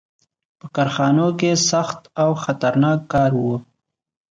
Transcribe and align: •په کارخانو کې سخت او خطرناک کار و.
•په 0.59 0.67
کارخانو 0.75 1.27
کې 1.39 1.51
سخت 1.71 1.99
او 2.21 2.29
خطرناک 2.43 2.99
کار 3.13 3.31
و. 3.43 3.45